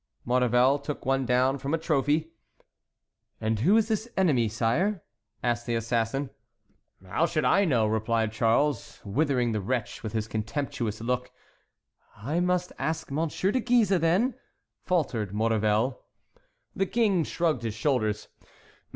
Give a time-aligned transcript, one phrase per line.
[0.25, 2.31] Maurevel took one down from a trophy.
[3.39, 5.03] "And who is this enemy, sire?"
[5.43, 6.31] asked the assassin.
[7.05, 11.29] "How should I know," replied Charles, withering the wretch with his contemptuous look.
[12.17, 13.27] "I must ask M.
[13.27, 14.33] de Guise, then,"
[14.81, 16.03] faltered Maurevel.
[16.75, 18.27] The King shrugged his shoulders.